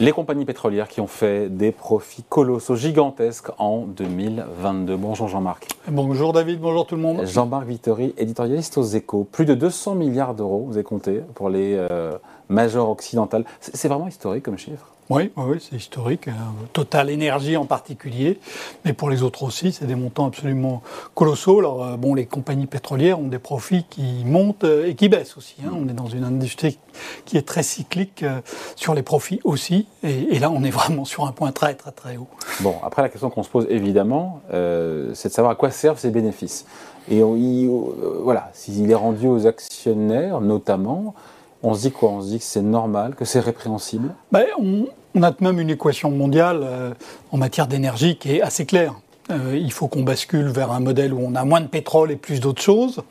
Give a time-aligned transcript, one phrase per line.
[0.00, 4.96] Les compagnies pétrolières qui ont fait des profits colossaux, gigantesques en 2022.
[4.96, 5.68] Bonjour Jean-Marc.
[5.88, 7.26] Bonjour David, bonjour tout le monde.
[7.26, 9.28] Jean-Marc Vittori, éditorialiste aux échos.
[9.30, 12.12] Plus de 200 milliards d'euros, vous avez compté, pour les euh,
[12.48, 13.44] majors occidentales.
[13.60, 14.86] C'est vraiment historique comme chiffre?
[15.10, 16.28] Oui, oui, c'est historique.
[16.28, 16.32] Euh,
[16.72, 18.38] Total Énergie en particulier,
[18.84, 20.82] mais pour les autres aussi, c'est des montants absolument
[21.14, 21.58] colossaux.
[21.58, 25.36] Alors, euh, bon, les compagnies pétrolières ont des profits qui montent euh, et qui baissent
[25.36, 25.56] aussi.
[25.66, 25.72] Hein.
[25.74, 26.78] On est dans une industrie
[27.24, 28.24] qui est très cyclique
[28.76, 32.16] sur les profits aussi, et, là, on est vraiment sur un point très, très, très
[32.16, 32.28] haut.
[32.60, 36.10] Bon, après, la question qu'on se pose évidemment, c'est de savoir à quoi servent ces
[36.10, 36.66] bénéfices.
[37.10, 41.14] Et voilà, s'il est rendu aux actionnaires, notamment,
[41.62, 42.10] on se dit quoi?
[42.10, 44.14] On se dit que c'est normal, que c'est répréhensible?
[44.32, 44.86] Ben, on,
[45.22, 46.94] a même une équation mondiale euh,
[47.32, 48.94] en matière d'énergie qui est assez claire.
[49.30, 52.16] Euh, il faut qu'on bascule vers un modèle où on a moins de pétrole et
[52.16, 53.02] plus d'autres choses.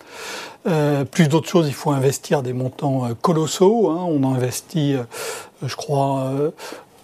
[0.67, 3.89] Euh, plus d'autres choses, il faut investir des montants colossaux.
[3.89, 4.05] Hein.
[4.07, 4.95] On investit,
[5.63, 6.33] je crois,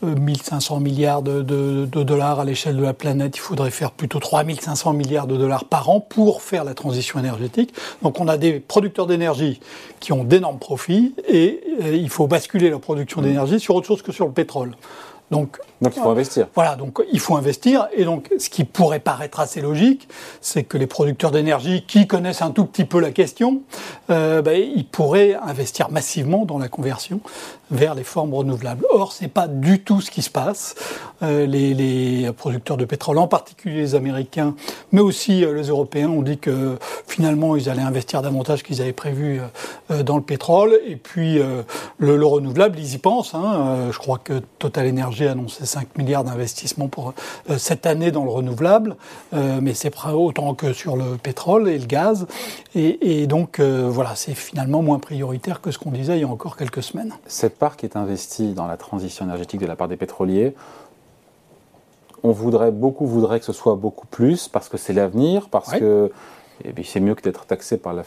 [0.01, 1.41] 1500 milliards de,
[1.85, 5.89] dollars à l'échelle de la planète, il faudrait faire plutôt 3500 milliards de dollars par
[5.89, 7.73] an pour faire la transition énergétique.
[8.01, 9.59] Donc on a des producteurs d'énergie
[9.99, 14.01] qui ont d'énormes profits et euh, il faut basculer leur production d'énergie sur autre chose
[14.01, 14.71] que sur le pétrole.
[15.31, 16.47] Donc, donc, il faut investir.
[16.53, 17.87] Voilà, donc il faut investir.
[17.95, 20.07] Et donc ce qui pourrait paraître assez logique,
[20.39, 23.61] c'est que les producteurs d'énergie qui connaissent un tout petit peu la question,
[24.11, 27.21] euh, ben, ils pourraient investir massivement dans la conversion
[27.71, 28.85] vers les formes renouvelables.
[28.91, 30.75] Or, c'est pas du tout ce qui se passe.
[31.23, 34.55] Euh, les, producteurs de pétrole, en particulier les Américains,
[34.91, 38.93] mais aussi euh, les Européens, ont dit que finalement ils allaient investir davantage qu'ils avaient
[38.93, 39.39] prévu
[39.91, 40.77] euh, dans le pétrole.
[40.85, 43.33] Et puis le, le, renouvelable, ils y pensent.
[43.33, 43.89] Hein.
[43.91, 47.13] je crois que Total Energy a annoncé 5 milliards d'investissements pour
[47.57, 48.95] cette année dans le renouvelable,
[49.33, 52.27] mais c'est autant que sur le pétrole et le gaz.
[52.73, 56.57] Et donc voilà, c'est finalement moins prioritaire que ce qu'on disait il y a encore
[56.57, 57.13] quelques semaines
[57.55, 60.55] part qui est investie dans la transition énergétique de la part des pétroliers,
[62.23, 66.11] on voudrait, beaucoup voudraient que ce soit beaucoup plus parce que c'est l'avenir, parce que
[66.63, 68.03] et eh c'est mieux que d'être taxé par la,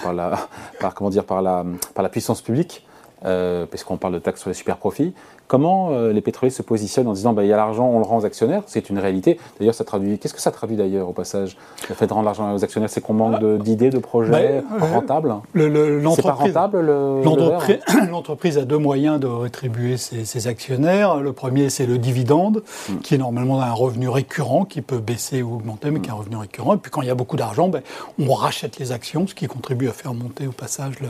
[0.00, 0.38] par la,
[0.80, 1.64] par, comment dire, par la,
[1.94, 2.86] par la puissance publique,
[3.24, 5.12] euh, puisqu'on parle de taxes sur les super profits.
[5.48, 8.04] Comment euh, les pétroliers se positionnent en disant bah, il y a l'argent, on le
[8.04, 8.62] rend aux actionnaires?
[8.66, 9.40] C'est une réalité.
[9.58, 10.18] D'ailleurs, ça traduit.
[10.18, 11.56] Qu'est-ce que ça traduit d'ailleurs au passage?
[11.88, 15.34] Le fait de rendre l'argent aux actionnaires, c'est qu'on manque d'idées, de, projets bah, rentables?
[15.54, 16.86] C'est pas rentable
[18.10, 21.16] L'entreprise a deux moyens de rétribuer ses, actionnaires.
[21.20, 22.98] Le premier, c'est le dividende, hmm.
[22.98, 26.16] qui est normalement un revenu récurrent, qui peut baisser ou augmenter, mais qui est un
[26.16, 26.74] revenu récurrent.
[26.74, 27.80] Et puis quand il y a beaucoup d'argent, ben,
[28.18, 31.08] on rachète les actions, ce qui contribue à faire monter au passage le,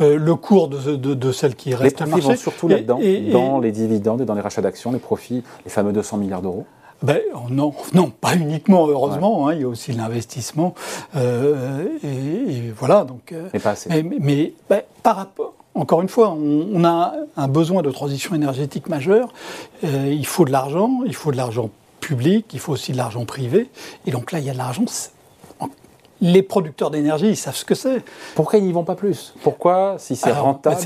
[0.00, 2.98] euh, cours de, de, de, qui restent les vont surtout là-dedans,
[3.32, 6.64] dans les dividendes et dans les rachats d'actions, les profits, les fameux 200 milliards d'euros
[7.02, 9.48] ben, non, non, pas uniquement, heureusement.
[9.48, 10.74] Hein, il y a aussi l'investissement.
[11.16, 13.04] Euh, et, voilà.
[13.04, 14.02] Donc, euh, mais pas assez.
[14.02, 15.54] Mais, ben, par rapport.
[15.76, 19.34] Encore une fois, on, a un besoin de transition énergétique majeure.
[19.82, 21.68] Euh, il faut de l'argent, il faut de l'argent
[21.98, 23.68] public, il faut aussi de l'argent privé.
[24.06, 24.84] Et donc là, il y a de l'argent
[26.20, 28.02] les producteurs d'énergie, ils savent ce que c'est.
[28.34, 29.34] Pourquoi ils n'y vont pas plus?
[29.42, 30.76] Pourquoi, si c'est rentable,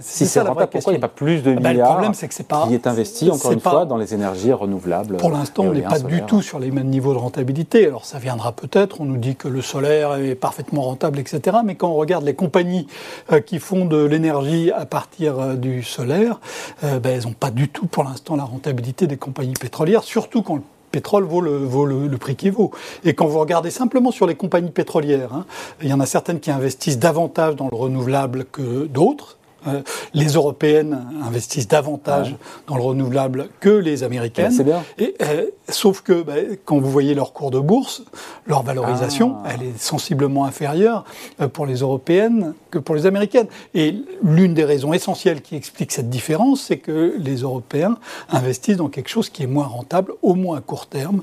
[0.00, 2.28] si c'est rentable, pourquoi il n'y a pas plus de milliards ben, Le problème, c'est
[2.28, 5.16] que c'est pas qui est investi encore une fois dans les énergies renouvelables.
[5.16, 7.86] Pour l'instant, on n'est pas du tout sur les mêmes niveaux de rentabilité.
[7.86, 9.00] Alors ça viendra peut-être.
[9.00, 11.58] On nous dit que le solaire est parfaitement rentable, etc.
[11.64, 12.86] Mais quand on regarde les compagnies
[13.32, 16.40] euh, qui font de l'énergie à partir euh, du solaire,
[16.84, 20.42] euh, ben, elles n'ont pas du tout pour l'instant la rentabilité des compagnies pétrolières, surtout
[20.42, 20.62] quand le
[20.94, 22.70] pétrole vaut le, prix qu'il vaut.
[23.04, 25.44] Et quand vous regardez simplement sur les compagnies pétrolières, hein,
[25.82, 29.36] il y en a certaines qui investissent davantage dans le renouvelable que d'autres.
[29.66, 29.82] Euh,
[30.12, 32.36] les Européennes investissent davantage
[32.66, 34.52] dans le renouvelable que les Américaines.
[34.52, 34.82] C'est bien.
[34.98, 38.04] Et, euh, sauf que bah, quand vous voyez leur cours de bourse,
[38.46, 39.50] leur valorisation, ah.
[39.52, 41.04] elle est sensiblement inférieure
[41.40, 43.46] euh, pour les Européennes que pour les Américaines.
[43.74, 47.96] Et l'une des raisons essentielles qui explique cette différence, c'est que les Européens
[48.30, 51.22] investissent dans quelque chose qui est moins rentable, au moins à court terme,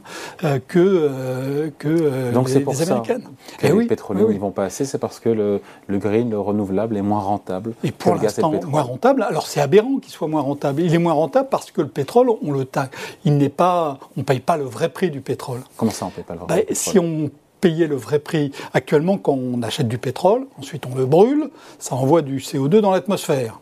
[0.68, 3.28] que, que Donc les, pour les Américaines.
[3.58, 6.40] Que Et les pétroliers n'y vont pas assez, c'est parce que le, le, green, le
[6.40, 7.73] renouvelable, est moins rentable.
[7.84, 9.24] Et pour moins rentable.
[9.24, 10.82] Alors c'est aberrant qu'il soit moins rentable.
[10.82, 12.98] Il est moins rentable parce que le pétrole, on le taxe.
[13.26, 15.62] Il n'est pas, on paye pas le vrai prix du pétrole.
[15.78, 17.30] Comment ça, on paye pas le vrai bah, Si on
[17.60, 21.50] payait le vrai prix actuellement, quand on achète du pétrole, ensuite on le brûle,
[21.80, 23.60] ça envoie du CO2 dans l'atmosphère.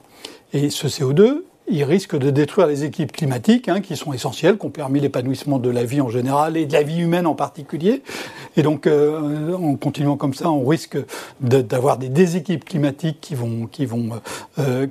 [0.54, 4.66] Et ce CO2, il risque de détruire les équipes climatiques, hein, qui sont essentielles, qui
[4.66, 8.02] ont permis l'épanouissement de la vie en général et de la vie humaine en particulier.
[8.58, 10.98] Et donc, euh, en continuant comme ça, on risque
[11.40, 14.10] d'avoir des déséquipes climatiques qui vont, qui vont
[14.58, 14.88] euh,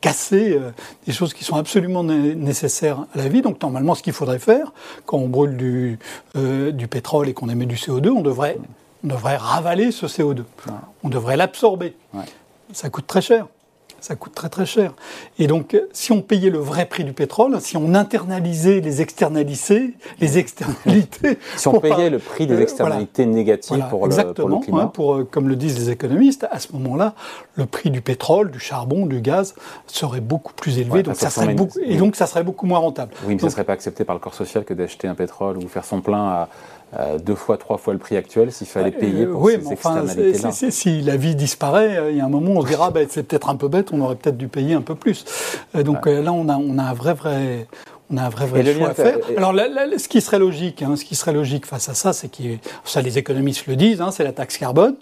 [0.00, 0.70] casser euh,
[1.06, 3.42] des choses qui sont absolument nécessaires à la vie.
[3.42, 4.72] Donc, normalement, ce qu'il faudrait faire,
[5.06, 5.98] quand on brûle du,
[6.34, 8.58] du pétrole et qu'on émet du CO2, on devrait,
[9.04, 10.44] on devrait ravaler ce CO2.
[11.02, 11.94] On devrait l'absorber.
[12.72, 13.46] Ça coûte très cher.
[14.00, 14.94] Ça coûte très très cher.
[15.38, 19.94] Et donc, si on payait le vrai prix du pétrole, si on internalisait les externalités,
[20.20, 21.38] les externalités.
[21.56, 24.82] si on payait le prix des euh, externalités négatives pour, le, pour, le, climat.
[24.82, 27.14] Hein, pour, comme le disent les économistes, à ce moment-là,
[27.54, 29.54] le prix du pétrole, du charbon, du gaz
[29.86, 31.02] serait beaucoup plus élevé.
[31.02, 33.12] donc ça serait beaucoup, et donc ça serait beaucoup moins rentable.
[33.26, 35.58] Oui, mais ça ne serait pas accepté par le corps social que d'acheter un pétrole
[35.58, 36.48] ou faire son plein à
[36.96, 40.52] euh, deux fois, trois fois le prix actuel s'il fallait payer pour oui, ces externalités-là.
[40.52, 43.00] Si la vie disparaît, euh, il y a un moment où on se dira bah,
[43.10, 45.26] c'est peut-être un peu bête, on aurait peut-être dû payer un peu plus.
[45.74, 47.66] Euh, donc là, on a, on a un vrai, vrai,
[48.10, 49.18] on a un vrai, vrai choix à faire.
[49.36, 52.42] Alors, ce qui serait logique, hein, ce qui serait logique face à ça, c'est que
[52.84, 54.94] ça, les économistes le disent, hein, c'est la taxe carbone.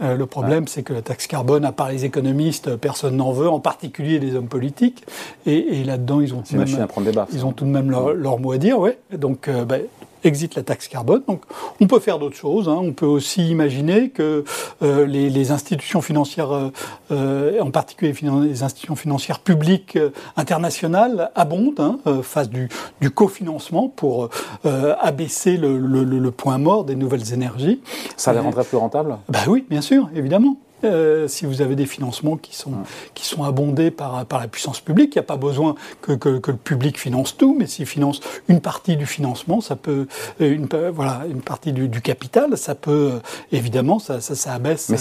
[0.00, 3.60] le problème, c'est que la taxe carbone, à part les économistes, personne n'en veut, en
[3.60, 5.04] particulier les hommes politiques.
[5.44, 6.86] Et, là-dedans, ils ont tout de même,
[7.34, 8.96] ils ont tout de même leur, mot à dire, ouais.
[9.12, 9.82] Donc, ben,
[10.26, 11.22] exit la taxe carbone.
[11.26, 11.42] Donc
[11.80, 12.68] on peut faire d'autres choses.
[12.68, 12.78] Hein.
[12.80, 14.44] On peut aussi imaginer que
[14.82, 16.72] euh, les, institutions financières, euh,
[17.12, 18.12] euh, en particulier
[18.42, 19.98] les institutions financières publiques
[20.36, 22.68] internationales, abondent, hein, fassent du,
[23.00, 24.28] du, cofinancement pour
[24.64, 27.80] abaisser le, point mort des nouvelles énergies.
[28.16, 29.16] Ça les rendrait plus rentables?
[29.28, 30.56] Bah oui, bien sûr, évidemment.
[30.84, 32.72] Euh, si vous avez des financements qui sont,
[33.14, 36.50] qui sont abondés par, par la puissance publique, il n'y a pas besoin que, que,
[36.50, 40.06] le public finance tout, mais s'il finance une partie du financement, ça peut,
[40.40, 43.18] euh, une, voilà, une partie du, capital, ça peut, euh,
[43.52, 44.92] évidemment, ça, ça, ça abaisse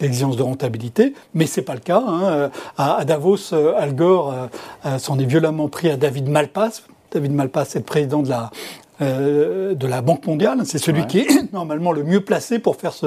[0.00, 2.02] l'exigence de rentabilité, mais c'est pas le cas.
[2.04, 2.50] Hein.
[2.76, 4.48] À, Davos, Al Gore
[4.98, 6.82] s'en est violemment pris à David Malpass,
[7.12, 8.50] David Malpass est le président de la,
[9.00, 10.60] euh, de la Banque mondiale.
[10.64, 13.06] C'est celui qui est normalement le mieux placé pour faire ce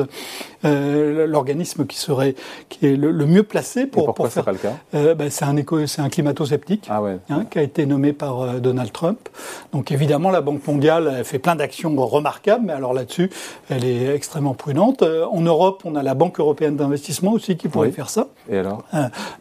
[0.65, 2.33] euh, l'organisme qui serait
[2.69, 4.43] qui est le, mieux placé pour, pour faire.
[4.43, 4.73] Pas le cas?
[4.95, 8.59] Euh, ben, c'est un éco, c'est un climato-sceptique ah hein, qui a été nommé par
[8.59, 9.29] Donald Trump.
[9.73, 13.29] Donc évidemment la Banque mondiale elle fait plein d'actions remarquables, mais alors là-dessus
[13.69, 15.03] elle est extrêmement prudente.
[15.03, 18.29] en Europe on a la Banque européenne d'investissement aussi qui pourrait faire ça.
[18.49, 18.83] Et alors?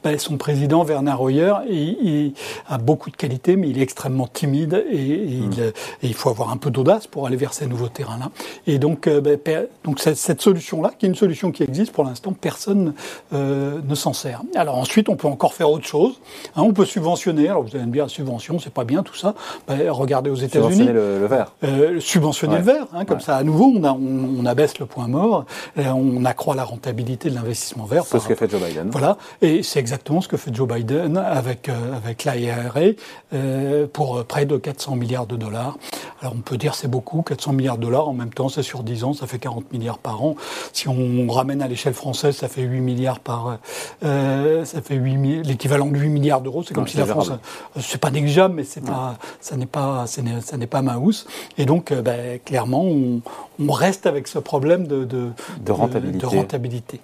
[0.02, 2.34] Ben, Son président Werner Hoyer il,
[2.68, 5.72] a beaucoup de qualités, mais il est extrêmement timide et, il, hmm.
[6.02, 8.30] et il faut avoir un peu d'audace pour aller vers ces nouveaux terrains-là.
[8.66, 12.32] Et donc, euh, ben, donc cette solution-là, qui est une solution qui existe pour l'instant,
[12.32, 12.94] personne
[13.32, 14.42] euh, ne s'en sert.
[14.54, 16.20] Alors ensuite, on peut encore faire autre chose.
[16.56, 17.48] Hein, on peut subventionner.
[17.48, 19.34] Alors vous allez me dire, subvention, c'est pas bien tout ça.
[19.68, 20.74] Ben, regardez aux États-Unis.
[20.74, 21.52] Subventionner le, le verre.
[21.62, 22.86] Euh, subventionner le verre.
[22.92, 25.46] Hein, comme ça, à nouveau, on, a, on, abaisse le point mort.
[25.76, 28.04] on accroît la rentabilité de l'investissement vert.
[28.04, 28.90] C'est ce que fait Joe Biden.
[28.90, 29.16] Voilà.
[29.40, 32.92] Et c'est exactement ce que fait Joe Biden avec, avec l'IRA
[33.92, 35.76] pour près de 400 milliards de dollars.
[36.24, 38.82] Alors on peut dire c'est beaucoup, 400 milliards de dollars, en même temps c'est sur
[38.82, 40.36] 10 ans, ça fait 40 milliards par an.
[40.72, 43.58] Si on ramène à l'échelle française, ça fait 8 milliards par...
[44.02, 47.28] Euh, ça fait l'équivalent de 8 milliards d'euros, c'est comme si la France...
[47.28, 51.26] Euh, c'est pas négligeable, mais c'est pas, ça n'est pas, ça n'est pas ma housse.
[51.58, 53.20] Et donc, euh, ben, clairement, on,
[53.70, 55.28] reste avec ce problème de, de,
[55.60, 56.18] de rentabilité.
[56.18, 57.00] De rentabilité.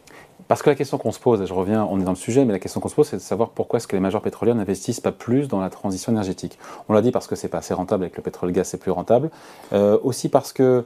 [0.50, 2.44] Parce que la question qu'on se pose, et je reviens, on est dans le sujet,
[2.44, 4.56] mais la question qu'on se pose, c'est de savoir pourquoi est-ce que les majors pétrolières
[4.56, 6.58] n'investissent pas plus dans la transition énergétique.
[6.88, 9.30] On l'a dit parce que c'est pas assez rentable, avec le pétrole-gaz c'est plus rentable.
[9.72, 10.84] Euh, aussi parce que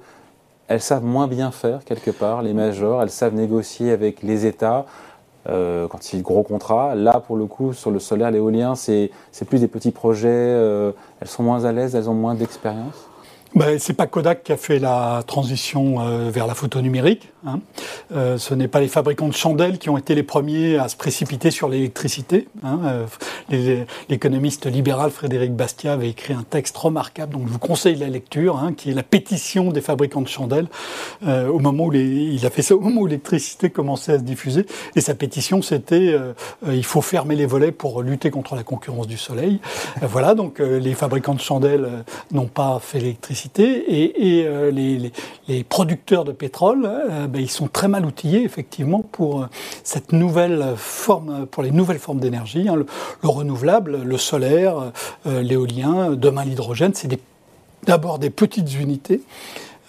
[0.69, 4.85] elles savent moins bien faire quelque part, les majors, elles savent négocier avec les États.
[5.49, 9.11] Euh, quand c'est gros contrats, là pour le coup sur le solaire, l'éolien, c'est
[9.49, 13.09] plus des petits projets, euh, elles sont moins à l'aise, elles ont moins d'expérience
[13.55, 17.33] ben, c'est pas Kodak qui a fait la transition euh, vers la photo numérique.
[17.47, 17.61] Hein.
[18.13, 20.97] Euh, ce n'est pas les fabricants de chandelles qui ont été les premiers à se
[20.97, 22.49] précipiter sur l'électricité.
[22.63, 23.07] Hein.
[23.53, 28.09] Euh, l'économiste libéral Frédéric Bastiat avait écrit un texte remarquable, donc je vous conseille la
[28.09, 30.69] lecture, hein, qui est la pétition des fabricants de chandelles.
[31.27, 34.19] Euh, au moment où les, il a fait ça au moment où l'électricité commençait à
[34.19, 34.67] se diffuser.
[34.97, 36.17] Et sa pétition, c'était
[36.67, 39.61] il faut fermer les volets pour lutter contre la concurrence du soleil.
[40.03, 44.71] voilà, donc les fabricants de chandelles n'ont pas fait l'électricité et, et
[45.49, 46.91] les, producteurs de pétrole
[47.29, 49.47] ben, ils sont très mal outillés effectivement pour euh,
[49.83, 52.87] cette nouvelle forme, pour les nouvelles formes d'énergie, hein, le,
[53.23, 54.93] renouvelable, le solaire,
[55.27, 56.93] euh, l'éolien, demain l'hydrogène.
[56.95, 57.09] C'est
[57.85, 59.23] d'abord des, petites unités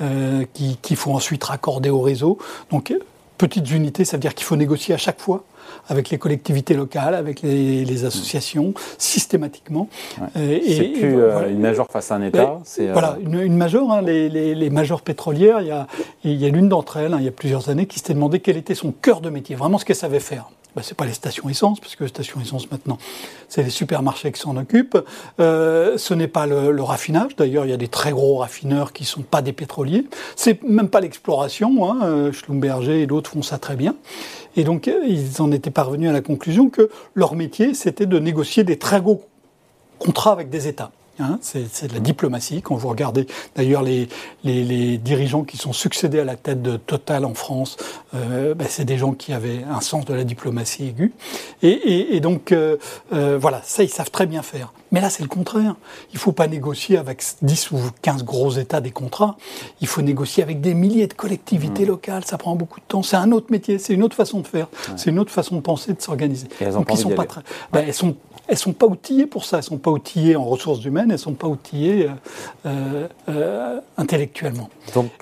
[0.02, 2.38] euh, qui, qu'il faut ensuite raccorder au réseau.
[2.72, 2.94] Donc
[3.38, 5.44] petites unités, ça veut dire qu'il faut négocier à chaque fois
[5.88, 9.88] avec les collectivités locales, avec les, associations, systématiquement.
[10.36, 12.60] Euh, c'est plus euh, une major face à un État.
[12.80, 13.92] Euh, voilà, une, une major.
[13.92, 15.88] Hein, les, les, majors pétrolières, il y a,
[16.24, 18.40] il y a l'une d'entre elles, hein, il y a plusieurs années, qui s'était demandé
[18.40, 20.50] quel était son cœur de métier, vraiment ce qu'elle savait faire.
[20.76, 22.98] Ben, c'est pas les stations essence, puisque les stations essence maintenant,
[23.48, 24.98] c'est les supermarchés qui s'en occupent.
[25.40, 27.36] Euh, ce n'est pas le, raffinage.
[27.36, 30.06] D'ailleurs, il y a des très gros raffineurs qui sont pas des pétroliers.
[30.36, 31.90] C'est même pas l'exploration.
[31.90, 32.32] Hein.
[32.32, 33.96] Schlumberger et d'autres font ça très bien.
[34.58, 38.64] Et donc, ils en étaient parvenus à la conclusion que leur métier, c'était de négocier
[38.64, 39.24] des très gros
[40.00, 40.92] contrats avec des États.
[41.18, 42.62] Hein, c'est de la diplomatie.
[42.62, 44.10] Quand vous regardez d'ailleurs les,
[44.44, 47.78] les, dirigeants qui sont succédés à la tête de Total en France,
[48.16, 51.14] euh, ben, c'est des gens qui avaient un sens de la diplomatie aiguë.
[51.62, 52.76] Et, donc euh,
[53.14, 54.74] euh, voilà, ça ils savent très bien faire.
[54.92, 55.76] Mais là c'est le contraire.
[56.12, 59.38] Il ne faut pas négocier avec 10 ou 15 gros États des contrats.
[59.80, 61.88] Il faut négocier avec des milliers de collectivités mmh.
[61.88, 62.26] locales.
[62.26, 63.04] Ça prend beaucoup de temps.
[63.04, 64.68] C'est un autre métier, c'est une autre façon de faire,
[64.98, 66.48] c'est une autre façon de penser, de s'organiser.
[66.74, 67.42] Donc ils sont pas très,
[67.72, 68.16] ben, elles sont
[68.48, 69.58] elles sont pas outillées pour ça.
[69.58, 71.05] Elles sont pas outillées en ressources humaines.
[71.12, 72.12] Elles sont pas outillées euh,
[72.66, 74.70] euh, euh, intellectuellement.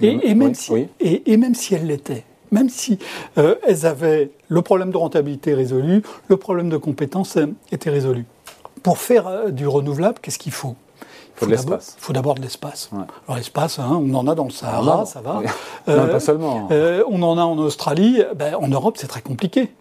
[0.01, 2.99] et, même si, et, même si elles l'étaient, même si
[3.35, 7.37] elles avaient le problème de rentabilité résolu, le problème de compétence
[7.71, 8.25] était résolu.
[8.83, 10.75] Pour faire du renouvelable, qu'est-ce qu'il faut?
[11.41, 11.73] Il faut.
[11.73, 12.89] Il faut d'abord de l'espace.
[13.27, 15.41] Alors l'espace, hein, on en a dans le Sahara, ça va.
[15.87, 16.67] non, pas seulement.
[16.69, 18.21] on en a en Australie.
[18.35, 19.71] Ben, en Europe, c'est très compliqué.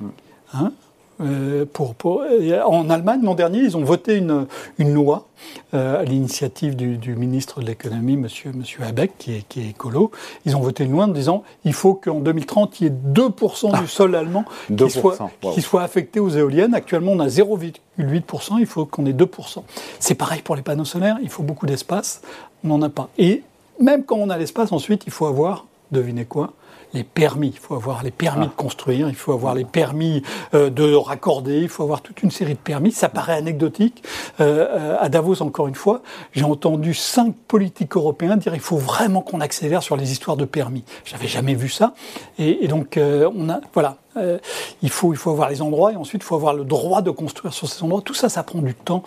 [0.00, 0.08] Hmm.
[0.52, 0.72] Hein?
[1.20, 2.24] Euh, pour, pour,
[2.66, 4.46] en Allemagne, l'an dernier, ils ont voté une,
[4.78, 5.26] une loi
[5.74, 9.70] euh, à l'initiative du, du, ministre de l'économie, monsieur, monsieur Habeck, qui est, qui est
[9.70, 10.10] écolo.
[10.44, 13.80] Ils ont voté une loi en disant il faut qu'en 2030, il y ait 2%
[13.80, 14.44] du sol allemand
[14.76, 15.18] qui, soit,
[15.52, 16.74] qui soit affecté aux éoliennes.
[16.74, 19.62] Actuellement, on a 0,8%, il faut qu'on ait 2%.
[20.00, 22.22] C'est pareil pour les panneaux solaires, il faut beaucoup d'espace,
[22.64, 23.08] on n'en a pas.
[23.18, 23.42] Et
[23.80, 26.52] même quand on a l'espace, ensuite, il faut avoir, devinez quoi
[26.94, 27.48] les permis.
[27.48, 28.48] Il faut avoir les permis ah.
[28.48, 30.22] de construire, il faut avoir les permis
[30.54, 32.92] euh, de raccorder, il faut avoir toute une série de permis.
[32.92, 34.02] Ça paraît anecdotique.
[34.40, 38.78] Euh, euh, à Davos, encore une fois, j'ai entendu cinq politiques européens dire il faut
[38.78, 40.84] vraiment qu'on accélère sur les histoires de permis.
[41.04, 41.94] J'avais jamais vu ça.
[42.38, 44.38] Et, et donc, on a, voilà, euh,
[44.82, 47.10] il, faut, il faut avoir les endroits et ensuite il faut avoir le droit de
[47.10, 48.02] construire sur ces endroits.
[48.02, 49.02] Tout ça, ça prend du temps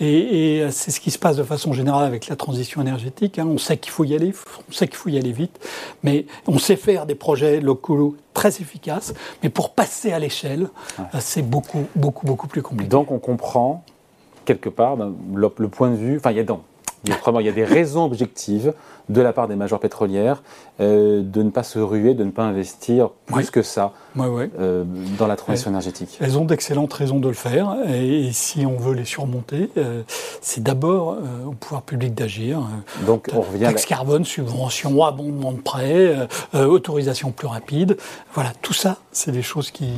[0.00, 3.38] et, et c'est ce qui se passe de façon générale avec la transition énergétique.
[3.38, 3.46] Hein.
[3.48, 4.32] On sait qu'il faut y aller,
[4.68, 5.58] on sait qu'il faut y aller vite,
[6.02, 11.18] mais on sait faire des projets locaux très efficaces, mais pour passer à l'échelle, euh,
[11.20, 12.88] c'est beaucoup, beaucoup, beaucoup plus compliqué.
[12.88, 13.84] Donc on comprend
[14.44, 16.62] quelque part ben, le, point de vue, enfin il y a donc
[17.04, 18.72] il y a des raisons objectives
[19.08, 20.42] de la part des majors pétrolières
[20.80, 24.84] euh, de ne pas se ruer, de ne pas investir plus que ça euh,
[25.18, 26.18] dans la transition énergétique.
[26.20, 30.02] Elles ont d'excellentes raisons de le faire et, si on veut les surmonter, euh,
[30.40, 32.60] c'est d'abord au pouvoir public d'agir.
[33.06, 36.16] Donc on revient taxe carbone, subvention, abondement de prêts,
[36.54, 37.96] autorisation plus rapide.
[38.34, 39.90] Voilà, tout ça, c'est des choses qui,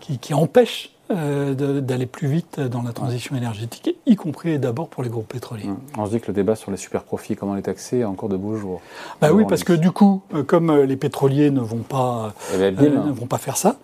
[0.00, 5.02] qui, qui empêchent euh, d'aller plus vite dans la transition énergétique, y compris d'abord pour
[5.02, 5.68] les groupes pétroliers.
[5.68, 5.78] Hum.
[5.96, 8.28] On se dit que le débat sur les super profits, comment les taxer, est encore
[8.28, 8.80] de beaux jours.
[9.20, 13.12] Bah oui, parce que du coup, euh, comme euh, les pétroliers ne vont pas, ne
[13.12, 13.76] vont pas faire ça,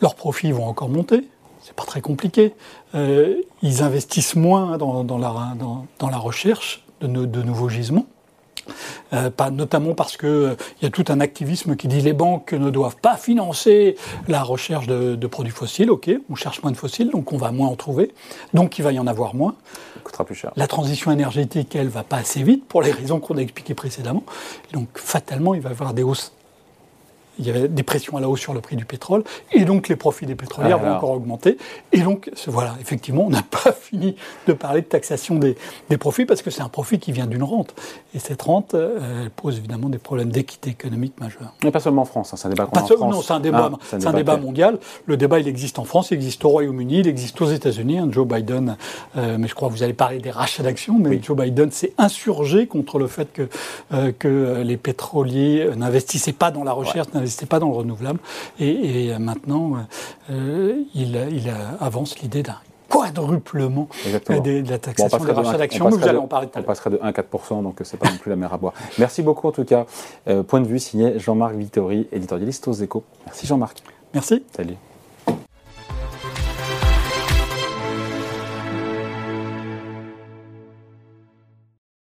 [0.00, 1.28] leurs profits vont encore monter.
[1.62, 2.54] C'est pas très compliqué.
[2.94, 8.06] ils investissent moins dans, dans, la, dans, dans la recherche de, de nouveaux gisements.
[9.12, 12.52] Euh, pas, notamment parce qu'il euh, y a tout un activisme qui dit les banques
[12.52, 13.96] ne doivent pas financer
[14.28, 15.90] la recherche de, produits fossiles.
[15.90, 18.12] Ok, on cherche moins de fossiles, donc on va moins en trouver,
[18.54, 19.54] donc il va y en avoir moins.
[19.94, 20.52] Ça coûtera plus cher.
[20.56, 24.24] La transition énergétique, elle, va pas assez vite pour les raisons qu'on a expliquées précédemment.
[24.72, 26.32] donc fatalement, il va y avoir des hausses
[27.38, 29.88] il y avait des pressions à la hausse sur le prix du pétrole, et donc
[29.88, 31.56] les profits des pétrolières vont encore augmenter.
[31.92, 34.16] Et donc, voilà, effectivement, on n'a pas fini
[34.46, 35.56] de parler de taxation des,
[35.88, 37.74] des profits, parce que c'est un profit qui vient d'une rente.
[38.14, 41.54] Et cette rente, euh, elle pose évidemment des problèmes d'équité économique majeurs.
[41.62, 43.00] Mais pas seulement en France, hein, c'est un débat qu'on en France.
[43.00, 44.78] Non, c'est un débat, ah, un débat, mondial.
[45.06, 47.98] Le débat, il existe en France, il existe au Royaume-uni, il existe aux États-Unis.
[47.98, 48.76] Hein, Joe Biden,
[49.16, 51.92] euh, mais je crois que vous allez parler des rachats d'actions, mais Joe Biden s'est
[51.98, 53.48] insurgé contre le fait que,
[53.92, 58.20] euh, que les pétroliers n'investissaient pas dans la recherche, n'était pas dans le renouvelable.
[58.60, 59.86] Et, maintenant,
[60.30, 61.16] euh, il,
[61.80, 62.56] avance l'idée d'un
[62.88, 63.88] quadruplement
[64.28, 65.88] de, la taxation des rachats d'actions.
[65.88, 68.36] Vous allez en parler On passerait de 1 4%, donc c'est pas non plus la
[68.36, 68.72] mer à boire.
[68.98, 69.86] Merci beaucoup en tout cas.
[70.28, 73.04] Euh, point de vue signé Jean-Marc Vittori, éditorialiste aux échos.
[73.26, 73.82] Merci Jean-Marc.
[74.14, 74.42] Merci.
[74.56, 74.76] Salut.